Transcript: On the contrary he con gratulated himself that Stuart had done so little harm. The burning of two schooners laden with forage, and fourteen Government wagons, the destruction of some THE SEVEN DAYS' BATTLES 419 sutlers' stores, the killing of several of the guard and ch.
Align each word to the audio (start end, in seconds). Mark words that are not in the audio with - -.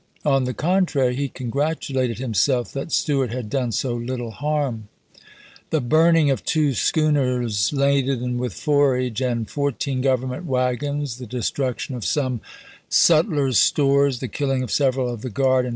On 0.25 0.45
the 0.45 0.53
contrary 0.55 1.15
he 1.15 1.29
con 1.29 1.51
gratulated 1.51 2.17
himself 2.17 2.71
that 2.73 2.91
Stuart 2.91 3.31
had 3.31 3.51
done 3.51 3.71
so 3.71 3.93
little 3.93 4.31
harm. 4.31 4.87
The 5.69 5.79
burning 5.79 6.31
of 6.31 6.43
two 6.43 6.73
schooners 6.73 7.71
laden 7.71 8.39
with 8.39 8.55
forage, 8.55 9.21
and 9.21 9.47
fourteen 9.47 10.01
Government 10.01 10.47
wagons, 10.47 11.19
the 11.19 11.27
destruction 11.27 11.93
of 11.93 12.03
some 12.03 12.39
THE 12.89 12.95
SEVEN 12.95 13.25
DAYS' 13.25 13.27
BATTLES 13.37 13.69
419 13.69 13.69
sutlers' 13.69 13.69
stores, 13.69 14.19
the 14.21 14.27
killing 14.27 14.63
of 14.63 14.71
several 14.71 15.07
of 15.07 15.21
the 15.21 15.29
guard 15.29 15.65
and 15.65 15.69
ch. 15.69 15.69